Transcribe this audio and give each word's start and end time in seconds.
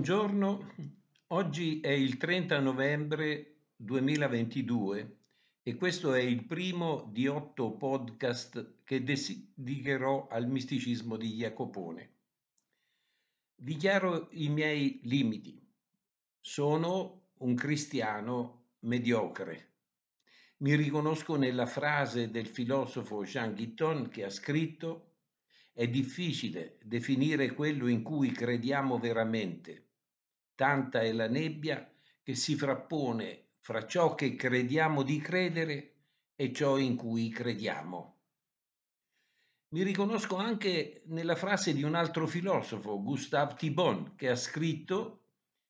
buongiorno. 0.00 0.74
Oggi 1.26 1.80
è 1.80 1.90
il 1.90 2.16
30 2.16 2.58
novembre 2.60 3.56
2022 3.76 5.18
e 5.62 5.74
questo 5.74 6.14
è 6.14 6.20
il 6.22 6.46
primo 6.46 7.10
di 7.12 7.26
otto 7.26 7.72
podcast 7.72 8.76
che 8.82 9.04
dedicherò 9.04 10.26
al 10.28 10.48
misticismo 10.48 11.18
di 11.18 11.34
Jacopone. 11.34 12.14
Dichiaro 13.54 14.28
i 14.30 14.48
miei 14.48 15.00
limiti. 15.02 15.62
Sono 16.40 17.32
un 17.40 17.54
cristiano 17.54 18.68
mediocre. 18.78 19.72
Mi 20.60 20.76
riconosco 20.76 21.36
nella 21.36 21.66
frase 21.66 22.30
del 22.30 22.46
filosofo 22.46 23.22
Jean 23.24 23.54
Guitton 23.54 24.08
che 24.08 24.24
ha 24.24 24.30
scritto 24.30 25.10
è 25.74 25.86
difficile 25.88 26.78
definire 26.82 27.52
quello 27.52 27.86
in 27.86 28.02
cui 28.02 28.32
crediamo 28.32 28.98
veramente. 28.98 29.88
Tanta 30.60 31.00
è 31.00 31.10
la 31.12 31.26
nebbia 31.26 31.90
che 32.22 32.34
si 32.34 32.54
frappone 32.54 33.52
fra 33.60 33.86
ciò 33.86 34.14
che 34.14 34.36
crediamo 34.36 35.02
di 35.02 35.18
credere 35.18 35.94
e 36.36 36.52
ciò 36.52 36.76
in 36.76 36.96
cui 36.96 37.30
crediamo. 37.30 38.18
Mi 39.68 39.82
riconosco 39.82 40.36
anche 40.36 41.00
nella 41.06 41.34
frase 41.34 41.72
di 41.72 41.82
un 41.82 41.94
altro 41.94 42.26
filosofo, 42.26 43.02
Gustave 43.02 43.54
Thibon, 43.54 44.16
che 44.16 44.28
ha 44.28 44.36
scritto 44.36 45.22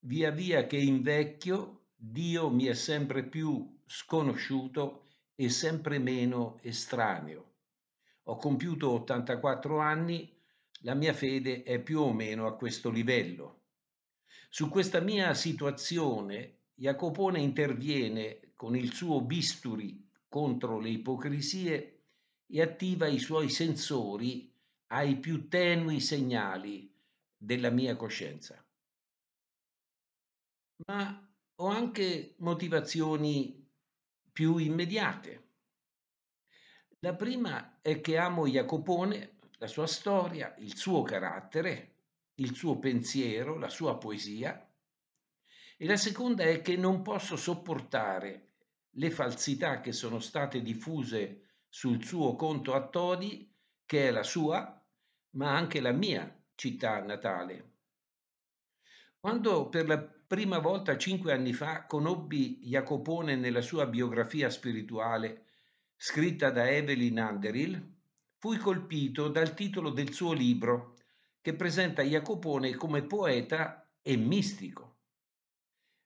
Via 0.00 0.32
via 0.32 0.66
che 0.66 0.78
invecchio, 0.78 1.90
Dio 1.94 2.50
mi 2.50 2.64
è 2.64 2.74
sempre 2.74 3.22
più 3.22 3.78
sconosciuto 3.86 5.06
e 5.36 5.48
sempre 5.48 6.00
meno 6.00 6.58
estraneo. 6.60 7.52
Ho 8.24 8.36
compiuto 8.36 8.90
84 8.90 9.78
anni, 9.78 10.36
la 10.80 10.94
mia 10.94 11.12
fede 11.12 11.62
è 11.62 11.78
più 11.78 12.00
o 12.00 12.12
meno 12.12 12.48
a 12.48 12.56
questo 12.56 12.90
livello. 12.90 13.60
Su 14.48 14.68
questa 14.68 15.00
mia 15.00 15.34
situazione 15.34 16.58
Jacopone 16.74 17.40
interviene 17.40 18.52
con 18.54 18.76
il 18.76 18.92
suo 18.92 19.20
bisturi 19.20 20.08
contro 20.28 20.78
le 20.78 20.90
ipocrisie 20.90 22.04
e 22.46 22.62
attiva 22.62 23.06
i 23.06 23.18
suoi 23.18 23.48
sensori 23.48 24.52
ai 24.88 25.16
più 25.16 25.48
tenui 25.48 26.00
segnali 26.00 26.92
della 27.36 27.70
mia 27.70 27.96
coscienza. 27.96 28.62
Ma 30.86 31.30
ho 31.56 31.66
anche 31.66 32.34
motivazioni 32.38 33.68
più 34.32 34.56
immediate. 34.56 35.48
La 37.00 37.14
prima 37.14 37.80
è 37.80 38.00
che 38.00 38.16
amo 38.16 38.46
Jacopone, 38.46 39.38
la 39.58 39.66
sua 39.66 39.86
storia, 39.86 40.54
il 40.58 40.76
suo 40.76 41.02
carattere, 41.02 42.01
il 42.36 42.54
suo 42.54 42.78
pensiero, 42.78 43.58
la 43.58 43.68
sua 43.68 43.98
poesia. 43.98 44.68
E 45.76 45.86
la 45.86 45.96
seconda 45.96 46.44
è 46.44 46.60
che 46.62 46.76
non 46.76 47.02
posso 47.02 47.36
sopportare 47.36 48.52
le 48.96 49.10
falsità 49.10 49.80
che 49.80 49.92
sono 49.92 50.20
state 50.20 50.62
diffuse 50.62 51.60
sul 51.68 52.04
suo 52.04 52.36
conto 52.36 52.74
a 52.74 52.86
Todi, 52.88 53.50
che 53.84 54.08
è 54.08 54.10
la 54.10 54.22
sua, 54.22 54.80
ma 55.30 55.56
anche 55.56 55.80
la 55.80 55.92
mia 55.92 56.44
città 56.54 57.02
natale. 57.02 57.70
Quando 59.18 59.68
per 59.68 59.86
la 59.86 59.98
prima 59.98 60.58
volta 60.58 60.96
cinque 60.96 61.32
anni 61.32 61.52
fa 61.52 61.86
conobbi 61.86 62.60
Jacopone 62.62 63.36
nella 63.36 63.60
sua 63.60 63.86
biografia 63.86 64.50
spirituale 64.50 65.46
scritta 65.96 66.50
da 66.50 66.68
Evelyn 66.68 67.18
Underhill, 67.18 67.94
fui 68.38 68.56
colpito 68.56 69.28
dal 69.28 69.54
titolo 69.54 69.90
del 69.90 70.12
suo 70.12 70.32
libro, 70.32 70.96
che 71.42 71.54
presenta 71.54 72.02
Jacopone 72.02 72.76
come 72.76 73.02
poeta 73.02 73.92
e 74.00 74.16
mistico. 74.16 75.00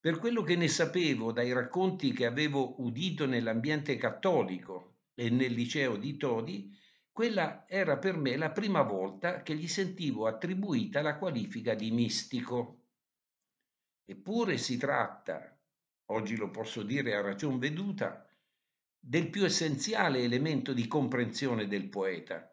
Per 0.00 0.18
quello 0.18 0.42
che 0.42 0.56
ne 0.56 0.66
sapevo 0.66 1.30
dai 1.30 1.52
racconti 1.52 2.12
che 2.12 2.26
avevo 2.26 2.82
udito 2.82 3.26
nell'ambiente 3.26 3.96
cattolico 3.96 4.96
e 5.14 5.30
nel 5.30 5.52
liceo 5.52 5.96
di 5.96 6.16
Todi, 6.16 6.76
quella 7.12 7.64
era 7.68 7.96
per 7.98 8.16
me 8.16 8.36
la 8.36 8.50
prima 8.50 8.82
volta 8.82 9.42
che 9.42 9.54
gli 9.54 9.68
sentivo 9.68 10.26
attribuita 10.26 11.00
la 11.00 11.16
qualifica 11.16 11.74
di 11.74 11.92
mistico. 11.92 12.86
Eppure 14.04 14.58
si 14.58 14.76
tratta, 14.78 15.56
oggi 16.06 16.34
lo 16.34 16.50
posso 16.50 16.82
dire 16.82 17.14
a 17.14 17.20
ragion 17.20 17.58
veduta, 17.58 18.26
del 18.98 19.30
più 19.30 19.44
essenziale 19.44 20.22
elemento 20.22 20.72
di 20.72 20.88
comprensione 20.88 21.68
del 21.68 21.88
poeta. 21.88 22.52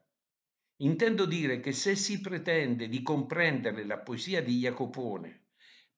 Intendo 0.77 1.25
dire 1.25 1.59
che 1.59 1.71
se 1.71 1.95
si 1.95 2.21
pretende 2.21 2.87
di 2.87 3.01
comprendere 3.01 3.83
la 3.83 3.97
poesia 3.97 4.43
di 4.43 4.59
Jacopone, 4.59 5.47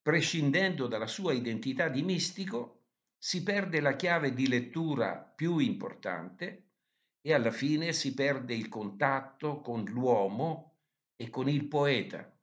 prescindendo 0.02 0.88
dalla 0.88 1.08
sua 1.08 1.34
identità 1.34 1.90
di 1.90 2.02
mistico, 2.02 2.86
si 3.18 3.44
perde 3.44 3.82
la 3.82 3.98
chiave 3.98 4.34
di 4.34 4.48
lettura 4.48 5.18
più 5.18 5.58
importante 5.58 6.70
e 7.20 7.34
alla 7.34 7.52
fine 7.52 7.92
si 7.92 8.14
perde 8.14 8.56
il 8.56 8.70
contatto 8.70 9.60
con 9.60 9.84
l'uomo 9.84 10.78
e 11.18 11.30
con 11.30 11.50
il 11.50 11.68
poeta. 11.68 12.34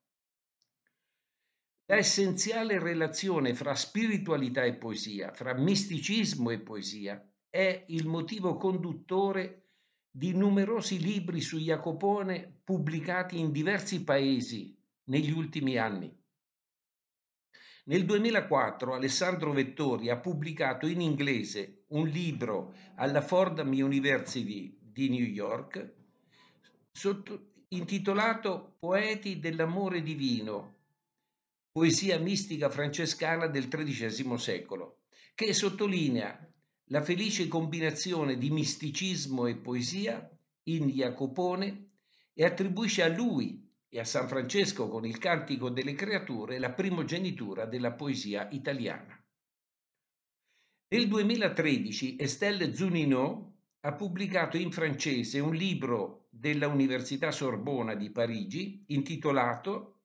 La 1.86 1.96
essenziale 1.96 2.78
relazione 2.78 3.54
fra 3.54 3.74
spiritualità 3.74 4.64
e 4.64 4.74
poesia, 4.74 5.32
fra 5.32 5.54
misticismo 5.54 6.50
e 6.50 6.60
poesia, 6.60 7.26
è 7.48 7.84
il 7.88 8.06
motivo 8.06 8.56
conduttore 8.56 9.65
di 10.16 10.32
numerosi 10.32 10.98
libri 10.98 11.42
su 11.42 11.58
Jacopone 11.58 12.60
pubblicati 12.64 13.38
in 13.38 13.52
diversi 13.52 14.02
paesi 14.02 14.74
negli 15.08 15.30
ultimi 15.30 15.76
anni. 15.76 16.10
Nel 17.84 18.06
2004 18.06 18.94
Alessandro 18.94 19.52
Vettori 19.52 20.08
ha 20.08 20.16
pubblicato 20.16 20.86
in 20.86 21.02
inglese 21.02 21.84
un 21.88 22.08
libro 22.08 22.72
alla 22.94 23.20
Fordham 23.20 23.68
University 23.68 24.78
di 24.80 25.10
New 25.10 25.22
York 25.22 25.94
sotto, 26.92 27.52
intitolato 27.68 28.76
Poeti 28.78 29.38
dell'amore 29.38 30.00
divino, 30.00 30.76
poesia 31.70 32.18
mistica 32.18 32.70
francescana 32.70 33.48
del 33.48 33.68
XIII 33.68 34.38
secolo, 34.38 35.00
che 35.34 35.52
sottolinea 35.52 36.55
la 36.90 37.02
felice 37.02 37.48
combinazione 37.48 38.38
di 38.38 38.50
misticismo 38.50 39.46
e 39.46 39.56
poesia 39.56 40.30
in 40.68 40.88
Jacopone 40.88 41.90
e 42.32 42.44
attribuisce 42.44 43.02
a 43.02 43.08
lui 43.08 43.68
e 43.88 43.98
a 43.98 44.04
San 44.04 44.28
Francesco 44.28 44.88
con 44.88 45.04
il 45.04 45.18
Cantico 45.18 45.68
delle 45.68 45.94
Creature 45.94 46.58
la 46.58 46.70
primogenitura 46.70 47.66
della 47.66 47.92
poesia 47.92 48.48
italiana. 48.50 49.20
Nel 50.88 51.08
2013 51.08 52.16
Estelle 52.20 52.72
Zunino 52.72 53.54
ha 53.80 53.92
pubblicato 53.94 54.56
in 54.56 54.70
francese 54.70 55.40
un 55.40 55.54
libro 55.54 56.28
della 56.30 56.68
Università 56.68 57.32
Sorbona 57.32 57.94
di 57.94 58.10
Parigi 58.10 58.84
intitolato 58.88 60.02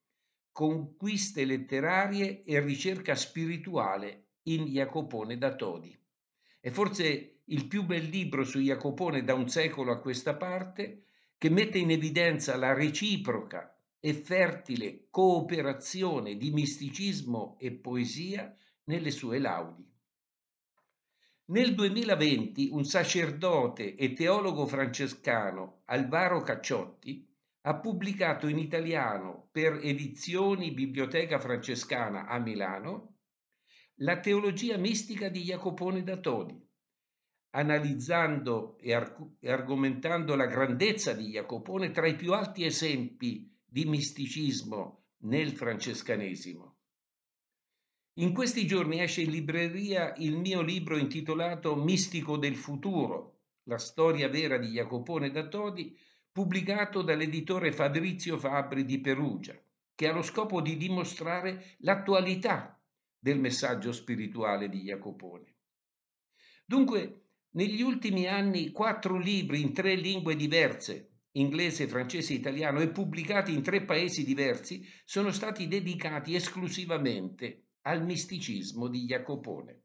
Conquiste 0.52 1.46
letterarie 1.46 2.44
e 2.44 2.60
ricerca 2.60 3.16
spirituale 3.16 4.30
in 4.44 4.66
Jacopone 4.66 5.38
da 5.38 5.56
Todi. 5.56 6.01
È 6.64 6.70
forse 6.70 7.40
il 7.46 7.66
più 7.66 7.84
bel 7.84 8.06
libro 8.06 8.44
su 8.44 8.60
Jacopone 8.60 9.24
da 9.24 9.34
un 9.34 9.50
secolo 9.50 9.92
a 9.92 10.00
questa 10.00 10.36
parte 10.36 11.06
che 11.40 11.50
mette 11.50 11.80
in 11.80 11.90
evidenza 11.90 12.56
la 12.56 12.72
reciproca 12.72 13.76
e 14.00 14.14
fertile 14.14 15.08
cooperazione 15.10 16.38
di 16.38 16.52
misticismo 16.52 17.58
e 17.60 17.72
poesia 17.72 18.56
nelle 18.84 19.10
sue 19.10 19.40
laudi. 19.40 19.84
Nel 21.46 21.74
2020 21.74 22.70
un 22.74 22.86
sacerdote 22.86 23.96
e 23.96 24.14
teologo 24.14 24.68
francescano, 24.68 25.82
Alvaro 25.86 26.42
Cacciotti, 26.44 27.28
ha 27.62 27.76
pubblicato 27.80 28.48
in 28.48 28.60
italiano 28.60 29.48
per 29.52 29.80
edizioni 29.82 30.72
Biblioteca 30.72 31.40
Francescana 31.40 32.28
a 32.28 32.38
Milano 32.38 33.11
la 33.96 34.20
teologia 34.20 34.78
mistica 34.78 35.30
di 35.30 35.44
Jacopone 35.44 36.04
da 36.04 36.18
Todi, 36.18 36.60
analizzando 37.52 38.78
e, 38.80 38.94
arg- 38.94 39.36
e 39.40 39.52
argomentando 39.52 40.36
la 40.36 40.46
grandezza 40.46 41.14
di 41.14 41.30
Jacopone 41.30 41.92
tra 41.92 42.08
i 42.08 42.16
più 42.16 42.34
alti 42.34 42.66
esempi 42.66 43.54
di 43.64 43.86
misticismo 43.86 45.04
nel 45.24 45.52
francescanesimo. 45.52 46.78
In 48.16 48.34
questi 48.34 48.66
giorni 48.66 49.02
esce 49.02 49.22
in 49.22 49.32
libreria 49.32 50.14
il 50.18 50.38
mio 50.38 50.62
libro 50.62 50.98
intitolato 50.98 51.76
Mistico 51.76 52.38
del 52.38 52.56
futuro, 52.56 53.40
la 53.64 53.78
storia 53.78 54.28
vera 54.28 54.58
di 54.58 54.68
Jacopone 54.68 55.32
da 55.32 55.48
Todi, 55.48 55.98
pubblicato 56.32 57.02
dall'editore 57.02 57.72
Fabrizio 57.72 58.38
Fabri 58.38 58.86
di 58.86 59.00
Perugia, 59.00 59.58
che 59.96 60.08
ha 60.08 60.14
lo 60.14 60.22
scopo 60.22 60.62
di 60.62 60.78
dimostrare 60.78 61.76
l'attualità 61.80 62.81
del 63.22 63.40
messaggio 63.40 63.92
spirituale 63.92 64.68
di 64.68 64.82
Jacopone. 64.82 65.56
Dunque, 66.66 67.28
negli 67.52 67.82
ultimi 67.82 68.28
anni 68.28 68.72
quattro 68.72 69.18
libri 69.18 69.62
in 69.62 69.74
tre 69.74 69.94
lingue 69.96 70.36
diverse 70.36 71.12
inglese, 71.34 71.88
francese 71.88 72.34
e 72.34 72.38
italiano 72.38 72.82
e 72.82 72.90
pubblicati 72.90 73.54
in 73.54 73.62
tre 73.62 73.86
paesi 73.86 74.26
diversi, 74.26 74.86
sono 75.06 75.32
stati 75.32 75.68
dedicati 75.68 76.36
esclusivamente 76.36 77.68
al 77.82 78.04
misticismo 78.04 78.88
di 78.88 79.06
Jacopone. 79.06 79.84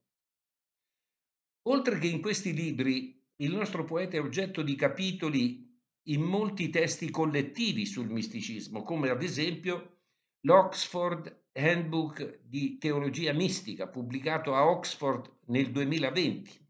Oltre 1.69 1.99
che 1.99 2.09
in 2.09 2.21
questi 2.21 2.53
libri, 2.53 3.23
il 3.37 3.55
nostro 3.55 3.85
poeta 3.85 4.17
è 4.17 4.21
oggetto 4.21 4.63
di 4.63 4.75
capitoli 4.75 5.65
in 6.09 6.23
molti 6.23 6.71
testi 6.71 7.11
collettivi 7.11 7.85
sul 7.87 8.09
misticismo, 8.09 8.83
come 8.83 9.11
ad 9.11 9.23
esempio 9.23 9.99
l'Oxford 10.41 11.45
Handbook 11.57 12.41
di 12.45 12.79
Teologia 12.79 13.33
Mistica, 13.33 13.89
pubblicato 13.89 14.55
a 14.55 14.69
Oxford 14.69 15.39
nel 15.47 15.73
2020. 15.73 16.65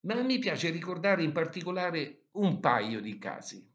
Ma 0.00 0.22
mi 0.22 0.38
piace 0.38 0.70
ricordare 0.70 1.22
in 1.22 1.32
particolare 1.32 2.28
un 2.32 2.60
paio 2.60 3.00
di 3.00 3.18
casi. 3.18 3.66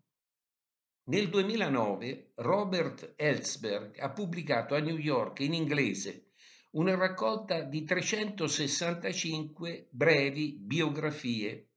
Nel 1.06 1.29
2009 1.29 2.33
Robert 2.35 3.13
Ellsberg 3.18 4.00
ha 4.00 4.12
pubblicato 4.12 4.75
a 4.75 4.79
New 4.79 4.97
York 4.97 5.39
in 5.39 5.53
inglese 5.53 6.31
una 6.71 6.95
raccolta 6.95 7.63
di 7.63 7.83
365 7.83 9.89
brevi 9.91 10.57
biografie, 10.57 11.71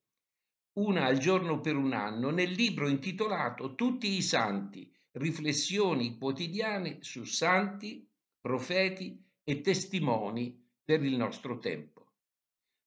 una 0.75 1.07
al 1.07 1.19
giorno 1.19 1.61
per 1.61 1.75
un 1.75 1.93
anno, 1.93 2.31
nel 2.31 2.51
libro 2.51 2.89
intitolato 2.89 3.75
Tutti 3.75 4.13
i 4.13 4.23
santi, 4.23 4.93
riflessioni 5.13 6.17
quotidiane 6.17 6.99
su 7.01 7.25
santi, 7.25 8.09
profeti 8.45 9.25
e 9.43 9.63
testimoni 9.63 10.63
per 10.85 11.03
il 11.03 11.17
nostro 11.17 11.59
tempo. 11.59 12.13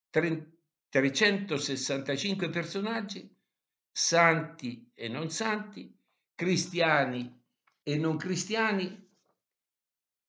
365 0.08 2.48
personaggi, 2.48 3.28
santi 3.90 4.88
e 4.94 5.08
non 5.08 5.30
santi, 5.30 5.92
cristiani 6.36 7.42
e 7.82 7.96
non 7.96 8.16
cristiani, 8.16 9.04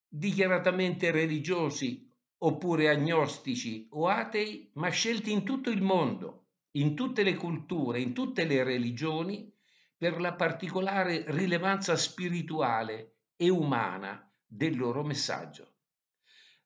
dichiaratamente 0.08 1.12
religiosi 1.12 2.12
oppure 2.40 2.90
agnostici 2.90 3.88
o 3.92 4.08
atei, 4.08 4.72
ma 4.74 4.90
scelti 4.90 5.32
in 5.32 5.44
tutto 5.44 5.70
il 5.70 5.84
mondo, 5.84 6.48
in 6.72 6.96
tutte 6.96 7.22
le 7.22 7.36
culture, 7.36 8.02
in 8.02 8.14
tutte 8.14 8.46
le 8.46 8.64
religioni, 8.64 9.56
per 9.96 10.20
la 10.20 10.34
particolare 10.34 11.24
rilevanza 11.28 11.96
spirituale 11.96 13.18
e 13.36 13.50
umana 13.50 14.24
del 14.50 14.76
loro 14.76 15.04
messaggio. 15.04 15.76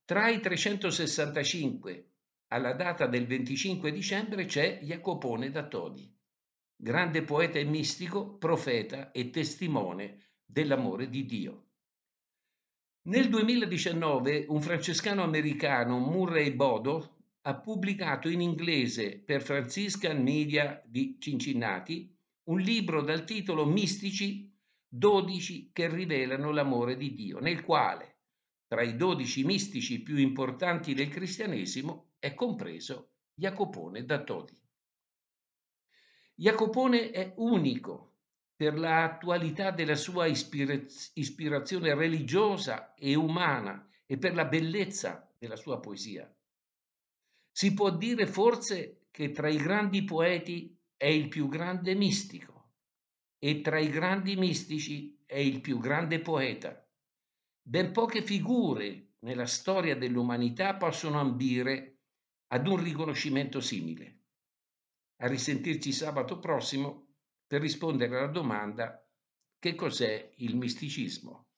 Tra 0.05 0.29
i 0.29 0.39
365 0.39 2.11
alla 2.47 2.73
data 2.73 3.05
del 3.05 3.27
25 3.27 3.91
dicembre 3.91 4.45
c'è 4.45 4.79
Jacopone 4.81 5.51
da 5.51 5.67
Todi 5.67 6.13
grande 6.83 7.23
poeta 7.23 7.59
e 7.59 7.63
mistico, 7.63 8.35
profeta 8.35 9.11
e 9.11 9.29
testimone 9.29 10.31
dell'amore 10.43 11.07
di 11.07 11.25
Dio. 11.25 11.67
Nel 13.03 13.29
2019 13.29 14.47
un 14.49 14.61
francescano 14.61 15.23
americano, 15.23 15.99
Murray 15.99 16.51
Bodo, 16.51 17.15
ha 17.43 17.55
pubblicato 17.55 18.27
in 18.27 18.41
inglese 18.41 19.17
per 19.17 19.41
Franciscan 19.41 20.21
Media 20.21 20.81
di 20.85 21.15
Cincinnati 21.19 22.13
un 22.49 22.59
libro 22.59 23.01
dal 23.01 23.23
titolo 23.23 23.65
Mistici 23.65 24.52
12 24.95 25.71
che 25.73 25.89
rivelano 25.89 26.51
l'amore 26.51 26.95
di 26.95 27.15
Dio, 27.15 27.39
nel 27.39 27.63
quale, 27.63 28.17
tra 28.67 28.83
i 28.83 28.95
12 28.95 29.43
mistici 29.43 30.03
più 30.03 30.17
importanti 30.17 30.93
del 30.93 31.09
cristianesimo, 31.09 32.11
è 32.19 32.35
compreso 32.35 33.13
Jacopone 33.33 34.05
da 34.05 34.23
Todi. 34.23 34.55
Jacopone 36.35 37.09
è 37.09 37.33
unico 37.37 38.17
per 38.55 38.77
l'attualità 38.77 39.71
della 39.71 39.95
sua 39.95 40.27
ispirazione 40.27 41.95
religiosa 41.95 42.93
e 42.93 43.15
umana 43.15 43.89
e 44.05 44.19
per 44.19 44.35
la 44.35 44.45
bellezza 44.45 45.27
della 45.39 45.55
sua 45.55 45.79
poesia. 45.79 46.31
Si 47.51 47.73
può 47.73 47.89
dire 47.89 48.27
forse 48.27 49.07
che 49.09 49.31
tra 49.31 49.49
i 49.49 49.57
grandi 49.57 50.03
poeti 50.03 50.79
è 50.95 51.07
il 51.07 51.29
più 51.29 51.47
grande 51.47 51.95
mistico 51.95 52.52
e 53.43 53.59
tra 53.59 53.77
i 53.77 53.89
grandi 53.89 54.37
mistici 54.37 55.21
è 55.25 55.37
il 55.37 55.59
più 55.59 55.77
grande 55.77 56.21
poeta. 56.21 56.81
Ben 57.61 57.91
poche 57.91 58.23
figure 58.23 59.15
nella 59.19 59.47
storia 59.47 59.97
dell'umanità 59.97 60.77
possono 60.77 61.19
ambire 61.19 62.03
ad 62.53 62.65
un 62.67 62.81
riconoscimento 62.81 63.59
simile. 63.59 64.21
A 65.17 65.27
risentirci 65.27 65.91
sabato 65.91 66.39
prossimo 66.39 67.15
per 67.45 67.59
rispondere 67.59 68.17
alla 68.17 68.31
domanda 68.31 69.05
che 69.59 69.75
cos'è 69.75 70.35
il 70.37 70.55
misticismo. 70.55 71.49